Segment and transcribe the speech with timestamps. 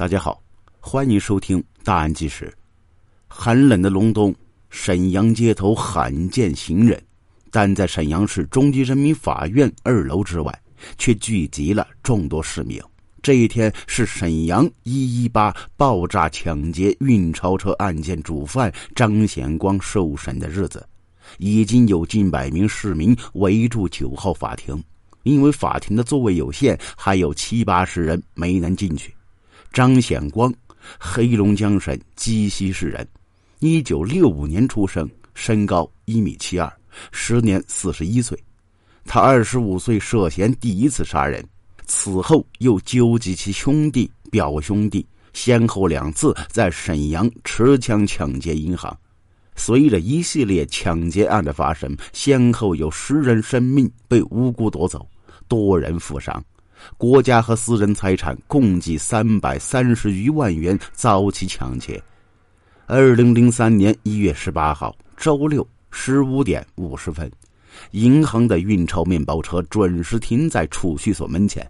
[0.00, 0.42] 大家好，
[0.80, 2.46] 欢迎收听《大案纪实》。
[3.28, 4.34] 寒冷的隆冬，
[4.70, 6.98] 沈阳街头罕见行人，
[7.50, 10.62] 但在沈阳市中级人民法院二楼之外，
[10.96, 12.80] 却聚集了众多市民。
[13.20, 20.82] 这一天是沈阳一一八爆炸抢劫运钞车案件主犯张显光受审的日子，
[21.36, 24.82] 已经有近百名市民围住九号法庭。
[25.24, 29.14] 因为法庭的座位有限，还有七八十人没能进去。
[29.72, 30.52] 张显光，
[30.98, 33.06] 黑龙江省鸡西市人，
[33.60, 36.72] 一九六五年出生，身高一米七二，
[37.12, 38.36] 时年四十一岁。
[39.04, 41.44] 他二十五岁涉嫌第一次杀人，
[41.86, 48.96] 此后又纠集其兄弟、表兄弟，先后两次在沈阳持枪抢劫银行。
[49.54, 55.06] 随着一系列抢劫案的发生，先后有十人生命被无辜夺走，
[55.46, 56.42] 多人负伤。
[56.96, 62.02] 国家和私人财产共计三百三十余万元遭其抢劫。
[62.86, 67.30] 二零零三年一月十八号周六十五点五十分，
[67.92, 71.68] 银行的运钞面包车准时停在储蓄所门前。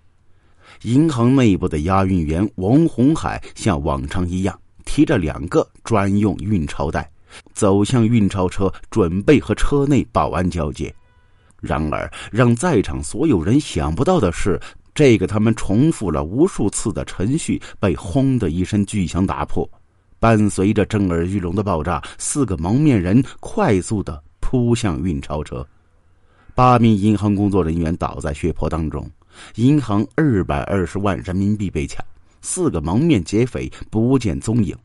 [0.83, 7.11] 银行内部的押运员王红海像往常一样，提着两个专用运钞袋，
[7.53, 10.95] 走向运钞车，准备和车内保安交接。
[11.61, 14.59] 然而，让在场所有人想不到的是。
[14.95, 19.69] 这个他们重复了无数次的程序被轰的一声巨响打破，
[20.19, 25.67] 伴随着震耳欲聋的爆炸，四个蒙面人快速的扑向运钞车，
[26.55, 29.09] 八名银行工作人员倒在血泊当中，
[29.55, 32.05] 银行二百二十万人民币被抢，
[32.43, 34.77] 四个蒙面劫匪不见踪影，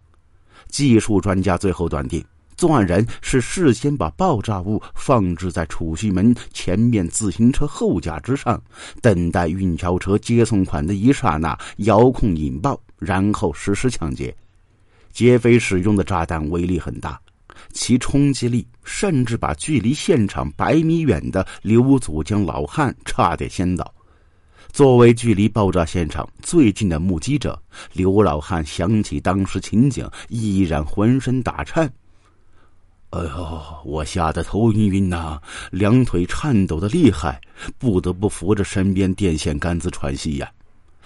[0.70, 2.24] 技术专家最后断定。
[2.56, 8.62] 作案人是事先把爆炸物放置在储蓄门前面自行车后架之上，
[9.02, 14.34] 等待运钞车接送款的一刹那遥控引爆，然后实施抢劫。
[15.12, 17.20] 劫匪使用的炸弹威力很大，
[17.72, 23.94] 其冲击力甚至把距离现场百米远的刘祖江老汉差点掀倒。
[24.72, 27.62] 作为距离爆炸现场最近的目击者，
[27.94, 31.90] 刘老汉想起当时情景，依然浑身打颤。
[33.16, 33.62] 哎呦！
[33.86, 35.40] 我吓得头晕晕呐，
[35.72, 37.40] 两腿颤抖的厉害，
[37.78, 40.52] 不得不扶着身边电线杆子喘息呀。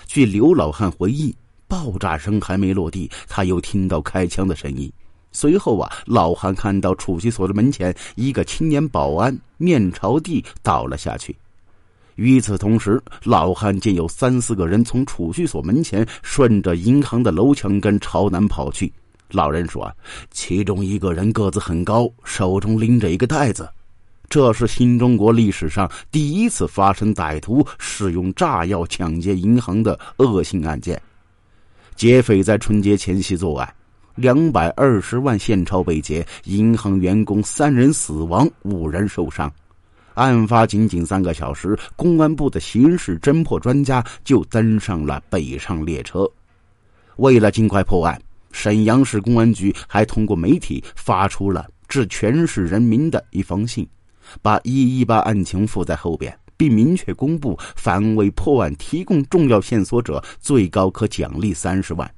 [0.08, 1.36] 据刘老汉回忆，
[1.68, 4.92] 爆炸声还没落地，他又听到开枪的声音。
[5.32, 11.38] 随后啊，老汉看到储蓄所的门前一个青年保安面朝地倒了下去。
[12.16, 18.92] 与此同时，老汉见有三四个人从储蓄所门前顺着银行的楼墙根朝南跑去。
[19.32, 19.92] 老人说
[20.32, 23.70] ：“其中一个人个子很高，手中拎着一个袋子。
[24.28, 31.00] 这是新中国历史上第一次发生歹徒使用炸药抢劫银行的恶性案件。
[31.96, 33.72] 劫匪在春节前夕作案，
[34.16, 39.52] 两百二十万现钞被劫，银行员工三人死亡，五人受伤。
[40.16, 46.28] 案发仅仅三个小时，公安部的刑事侦破专家就登上了北上列车。
[47.18, 48.20] 为了尽快破案。”
[48.52, 53.88] 沈阳市公安局还通过媒体发出了致全市人民的一封信，
[54.42, 62.10] 把一一八案情附在后边，并明确公布凡为破案提供重要线索者，最高可奖励三十万。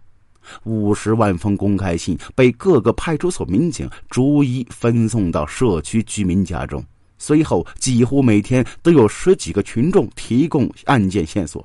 [0.64, 6.84] 五十万封公开信被各个派出所民警逐一分送到社区居民家中，
[7.20, 11.64] 随后几乎每天都有十几个群众提供案件线索。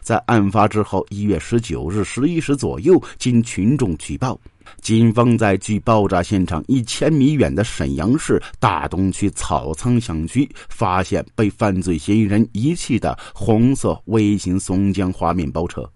[0.00, 4.38] 在案发之后一月十九日十一时左右，经群众举报，
[4.80, 15.88] 警方在距爆炸现场一千米远的沈阳市大东区草仓小区发现被犯罪嫌疑人遗弃的红色微型松江花面包车。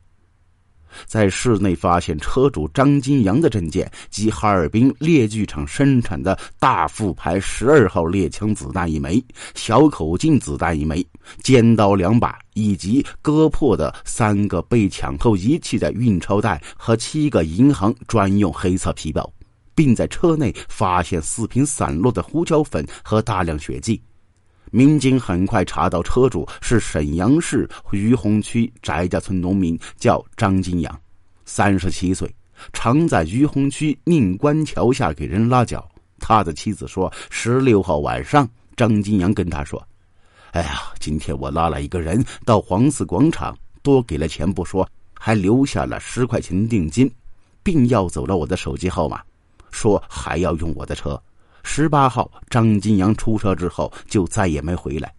[1.07, 9.23] 在室内发现车主张金阳的证件及哈尔滨猎具厂生产的大副牌十二号猎枪子弹一枚、
[9.55, 11.05] 小口径子弹一枚、
[11.43, 19.33] 尖刀两把，以及割破的三个被抢后遗弃的运钞袋和七个银行专用黑色皮包，
[19.75, 24.01] 并在车内发现四瓶散落的胡椒粉和大量血迹。
[24.71, 31.01] 民警很快查到车主是沈阳市于洪区翟家村农民，叫张金阳，
[31.45, 32.33] 三十七岁，
[32.73, 35.89] 常在于洪区宁关桥下给人拉脚。
[36.21, 39.83] 他的妻子说，十六号晚上，张金阳跟他说
[40.53, 47.11] ：“哎呀，今天我拉了一个人到黄寺广场，多给了钱不说，还留下了十块钱定金，
[47.63, 49.21] 并要走了我的手机号码，
[49.71, 51.21] 说还要用我的车。”
[51.63, 55.13] 十八号，张金阳出车之后就再也没回来。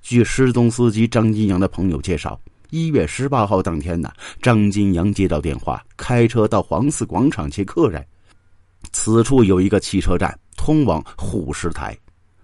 [0.00, 2.40] 据失踪司机张金阳的朋友介绍，
[2.70, 8.04] 一月十八号当天呢，张金阳接到电话，开车到黄寺广场接客人。
[8.90, 11.96] 此处有一个汽车站，通往虎石台。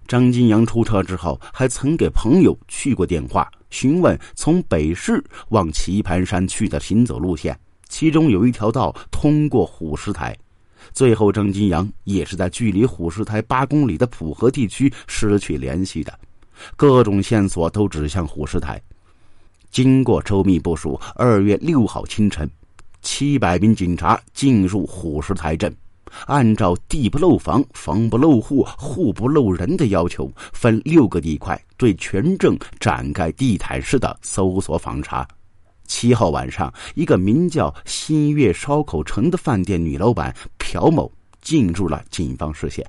[0.07, 10.35] 张金阳出车之后，还曾给朋友去过电话，询问从北市往棋盘山去的行走路线，其中有一条道通过虎石台。
[10.93, 16.13] 最后，郑金阳也是在距离虎石台八公里的浦河地区失去联系的，
[16.75, 18.81] 各种线索都指向虎石台。
[19.71, 22.49] 经过周密部署，二月六号清晨，
[23.01, 25.73] 七百名警察进入虎石台镇。
[26.25, 35.27] 按照地不漏房、房不漏户、户不漏人的要求，分六个地块对全镇展开地毯式的搜索访查。
[35.89, 42.85] 七号晚上，一个名叫新月烧烤城的饭店女老板朴某进入了警方视线。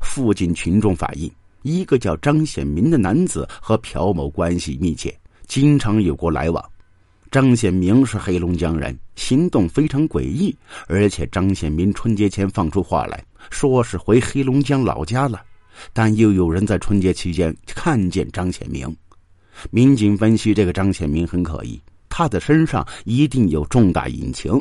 [0.00, 1.30] 附近群众反映，
[1.60, 5.14] 一个叫张显明的男子和朴某关系密切，
[5.46, 6.64] 经常有过来往。
[7.30, 10.56] 张显明是黑龙江人，行动非常诡异，
[10.88, 15.42] 而且张显明春节前放出话来说是回黑龙江老家了，
[15.92, 18.94] 但又有人在春节期间看见张显明。
[19.70, 21.80] 民警分析，这个张显明很可疑，
[22.14, 24.60] 他的身上一定有重大隐情。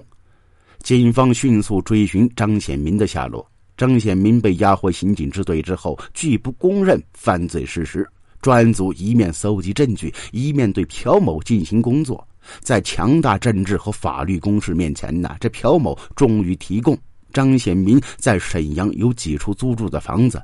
[0.80, 3.46] 警方迅速追寻张显民的下落。
[3.76, 8.08] 张显民被押回刑警支队之后，拒不供认犯罪事实。
[8.42, 12.26] 专案组一面搜集证据，一面对朴某进行工作。
[12.62, 16.98] 在强大政治和法律攻势面前呢，这朴某终于提供
[17.34, 20.42] 张显民在沈阳有几处租住的房子。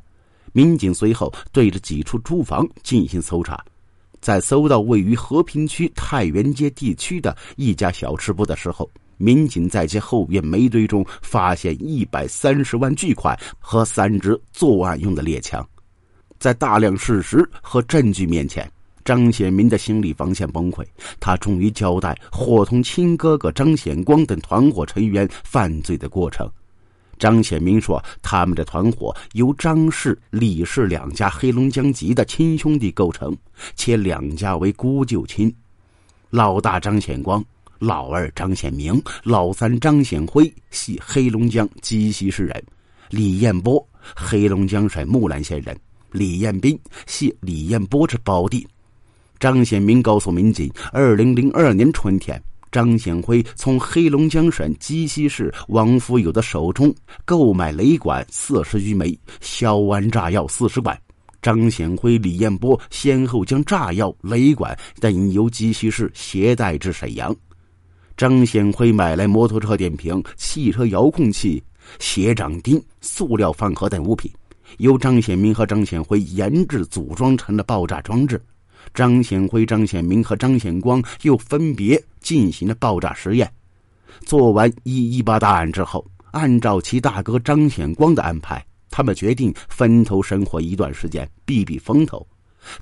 [0.52, 3.64] 民警随后对着几处住房进行搜查，
[4.22, 15.68] 在搜到位于和平区太原街地区的一家小吃部的时候，民警在其后院煤堆中发现一百三十万巨款和三支作案用的猎枪。
[16.40, 18.70] 在大量事实和证据面前。
[19.06, 20.86] 张显民的心理防线崩溃，
[21.18, 26.46] 他终于交代伙同亲哥哥张显光等团伙成员犯罪的过程。
[27.18, 33.36] 张显明说，他们的团伙由张氏、李氏两家黑龙江籍的亲兄弟构成，
[33.76, 35.54] 且两家为姑舅亲。
[36.30, 37.44] 老大张显光、
[37.80, 42.64] 老二张显明、老三张显辉系黑龙江鸡西市人，
[43.10, 43.86] 李彦波
[44.16, 45.78] 黑龙江省木兰县人，
[46.12, 48.68] 李彦斌系李彦波之胞弟。
[49.40, 52.42] 张显明告诉民警，二零零二年春天，
[52.72, 56.94] 张显辉从黑龙江省鸡西市王福友的手中
[57.26, 61.00] 购买雷管四十余枚，硝铵炸药四十管。
[61.42, 67.34] 张显辉、李彦波先后将炸药、雷管等由鸡西市携带至沈阳。
[68.18, 71.64] 张显辉买来摩托车电瓶、汽车遥控器、
[72.00, 74.30] 鞋掌钉、塑料饭盒等物品，
[74.80, 78.42] 由张显明和张显辉研制组装成了爆炸装置。
[78.94, 83.52] 张显辉、张显明和张显光又分别进行了爆炸实验。
[84.26, 92.26] 做完一一八大案之后，按照其大哥张显光的安排，他们决定分头生活一段时间，避避风头。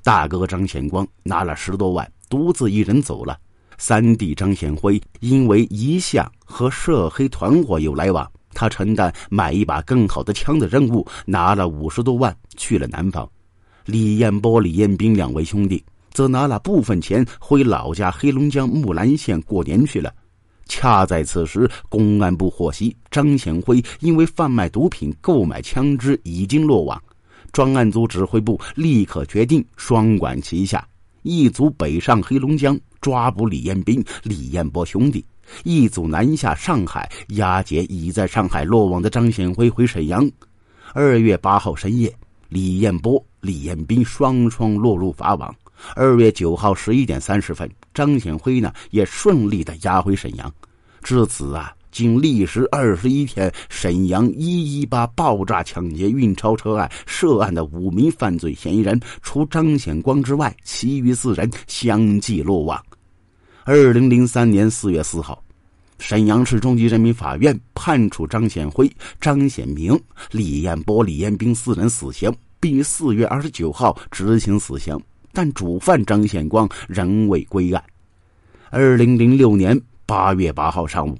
[0.02, 3.38] 大哥张显光拿了十多万，独自一人走了。
[3.78, 13.28] 三弟张显辉因为一向和涉黑团伙有来往，他承担买一把更好的枪的任务，拿了五十多万去了南方。
[13.84, 15.84] 李彦波、李彦兵两位兄弟。
[16.16, 20.10] 则拿了部分钱回老家黑龙江木兰县过年去了。
[20.64, 27.00] 恰在此时，公安部获悉张显辉因为贩卖毒品、购买枪支已经落网。
[27.52, 30.88] 专案组指挥部立刻决定双管齐下，
[31.20, 35.22] 一组北上黑龙江抓捕李彦斌、李彦波兄弟，
[35.64, 40.26] 一组南下上海押解已在上海落网的张显辉回沈阳。
[40.94, 42.10] 二月八号深夜，
[42.48, 45.54] 李彦波、李彦斌双双落入法网。
[45.94, 50.52] 二月九号十一点三十分，张显辉呢也顺利的押回沈阳。
[51.02, 62.82] 至此啊，经历时二十一天，沈阳一一八爆炸抢劫运钞车案涉案的五名犯罪嫌疑人，除张显光之外，其余四人相继落网。
[63.64, 65.42] 二零零三年四月四号，
[65.98, 68.90] 沈阳市中级人民法院判处张显辉、
[69.20, 69.98] 张显明、
[70.30, 74.98] 李彦波、李彦兵四人死刑，并于四月二十九号执行死刑。
[75.36, 77.84] 但主犯张显光仍未归案。
[78.70, 81.14] 二零零六年八月八号上午，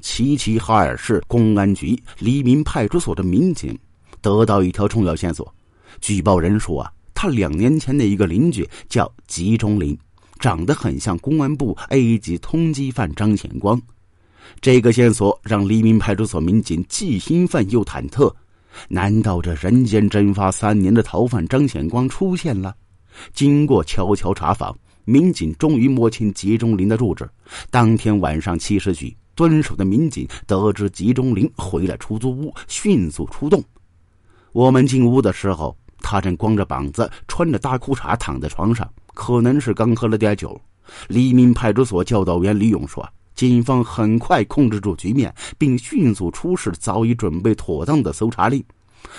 [0.00, 3.78] 齐齐哈尔市公安局黎明派出所的民警
[4.22, 5.54] 得到一条重要线索。
[6.00, 9.94] 举报人说啊，他两年前的一个邻居叫吉中林，
[10.38, 13.78] 长得很像公安部 A 级通缉犯张显光。
[14.62, 18.32] 这个线索让黎明派出所民警既兴奋又忐忑。
[18.88, 22.74] 难道这人间蒸发三年的逃犯张显光出现了？
[23.32, 27.28] 经过悄悄查访，民警终于摸清集中林的住址。
[27.70, 33.62] 当天晚上七时许，蹲守的民警得知集中林回了出租屋，迅速出动。
[34.52, 40.60] 我们进屋的时候，他正光着膀子，穿着大裤衩躺在床上，可能是刚喝了点酒。
[41.06, 48.62] 黎明派出所教导员李勇说：“警方很快控制住局面，并迅速出示早已准备妥当的搜查令。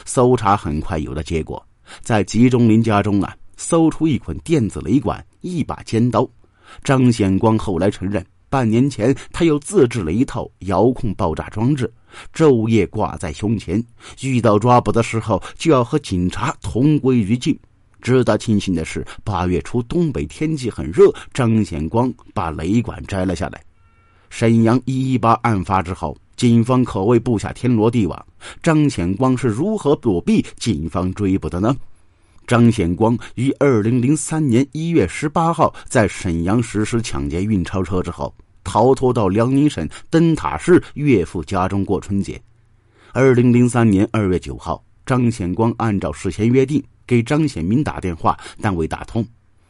[0.05, 1.65] 搜查很快有了结果，
[2.01, 6.27] 在集中林家中啊，搜出一捆电子雷管、一把尖刀。
[6.83, 11.91] 张显光后来承认，半年前他又自制了一套遥控爆炸装置，
[12.33, 13.83] 昼夜挂在胸前，
[14.21, 17.57] 遇到抓捕的时候就要和警察同归于尽。”
[18.01, 23.61] 值得庆幸的是，八月初东北天气很热，张显光把雷管摘了下来。
[24.31, 28.25] 沈阳一一八案发之后，警方可谓布下天罗地网。
[28.63, 31.75] 张显光是如何躲避警方追捕的呢？
[32.51, 42.41] 张显光于二零零三年一月十八号在沈阳实施抢劫运钞车之后，逃脱到辽宁省灯塔市岳父家中过春节。
[43.13, 46.83] 二零零三年二月九号，张显光按照事先约定。
[47.07, 49.25] 给张显明打电话，但未打通，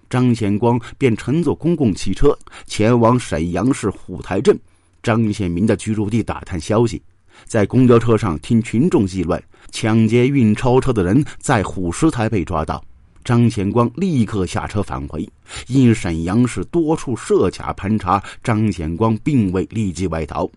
[0.10, 2.36] 张显光便乘坐公共汽车
[2.66, 4.60] 前往沈阳市虎台镇
[5.04, 7.00] 张显明的居住地打探消息。
[7.46, 12.84] 在公交车上听群众议论，抢劫运钞车的人在虎石台被抓到，
[13.24, 15.28] 张显光立刻下车返回。
[15.68, 20.50] 因沈阳市多处设卡盘查，张显光并未立即外逃。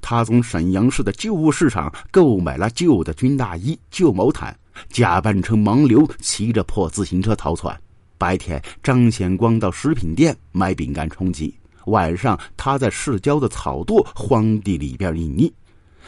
[0.00, 4.54] 他从沈阳市的旧物市场购买了旧的军大衣、旧毛毯。
[4.88, 7.78] 假扮成盲流，骑着破自行车逃窜。
[8.18, 11.54] 白天，张显光到食品店买饼干充饥；
[11.86, 15.52] 晚上，他在市郊的草垛荒地里边隐匿。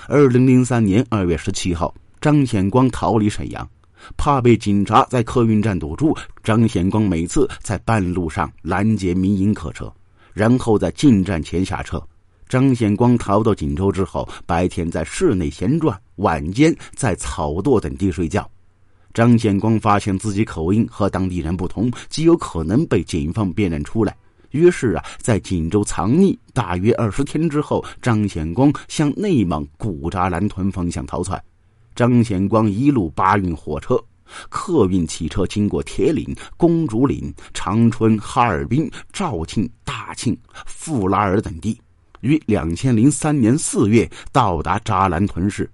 [0.08, 3.68] 二零零三年二月十七号，张显光逃离沈阳，
[4.16, 9.92] 怕被警察在客运站堵住，张显光每次在半路上拦截民营客车，
[10.32, 12.02] 然后在进站前下车。
[12.48, 18.48] 张显光逃到锦州之后，白天在市内闲转，晚间在草垛等地睡觉。
[19.12, 24.14] 张显光发现自己口音和当地人不同，极有可能被警方辨认出来。
[24.50, 31.42] 于是啊，在锦州藏匿大约二十天之后，张显光向内蒙古扎兰屯方向逃窜。
[31.94, 33.98] 张显光一路扒运火车、
[34.48, 40.36] 客运汽车，经过铁岭、公主岭、长春、哈尔滨、肇庆、大庆、
[40.66, 41.80] 富拉尔等地，
[42.20, 45.70] 于两千零三年四月到达扎兰屯市。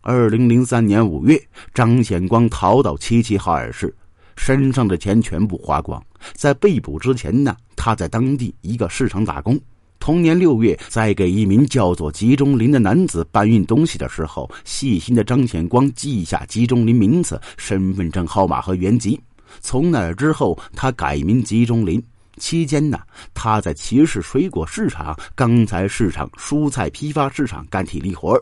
[0.00, 1.38] 二零零三年五月，
[1.74, 3.94] 张显光逃到齐齐哈尔市，
[4.38, 6.02] 身上的钱全部花光。
[6.32, 9.60] 在被捕之前呢，他在当地一个市场打工。
[9.98, 19.20] 同年六月，在给一名叫做集中林的男子搬运东西的时候，细心的张显光记下集中林名字、身份证号码和原籍。
[19.60, 22.02] 从那之后，他改名集中林。
[22.36, 23.00] 期间呢，
[23.34, 28.40] 他在齐市水果市场、钢材市场、蔬菜批发市场干体力活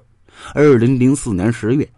[0.54, 1.88] 二零零四年十月，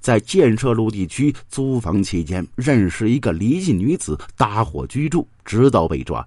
[0.00, 6.26] 在建设路地区租房期间，认识一个离异女子，搭伙居住，直到被抓。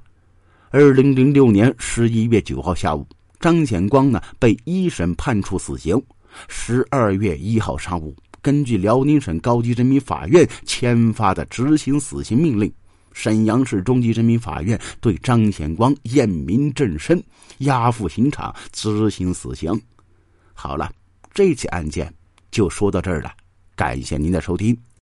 [0.70, 3.06] 二零零六年十一月九号下午，
[3.40, 6.02] 张显光呢被一审判处死刑。
[6.48, 12.72] 十二月一号上午，根据辽宁省高级人民法院签发的执行死刑命令，
[13.14, 17.22] 沈阳市中级人民法院对张显光验明正身，
[17.60, 19.80] 押赴刑场执行死刑。
[20.54, 20.92] 好了。
[21.34, 22.14] 这起案件
[22.52, 23.32] 就说到这儿了，
[23.82, 24.78] 感谢您的收听。